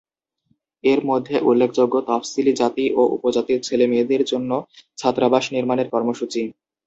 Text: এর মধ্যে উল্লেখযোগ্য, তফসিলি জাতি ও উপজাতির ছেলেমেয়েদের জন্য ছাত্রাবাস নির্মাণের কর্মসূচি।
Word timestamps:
এর 0.83 0.99
মধ্যে 1.05 1.35
উল্লেখযোগ্য, 1.49 1.95
তফসিলি 2.09 2.53
জাতি 2.55 2.85
ও 2.91 3.11
উপজাতির 3.15 3.59
ছেলেমেয়েদের 3.61 4.21
জন্য 4.23 4.51
ছাত্রাবাস 4.97 5.45
নির্মাণের 5.55 5.87
কর্মসূচি। 5.93 6.41